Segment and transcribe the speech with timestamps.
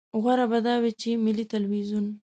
[0.21, 2.05] غوره به دا وي چې ملي ټلویزیون.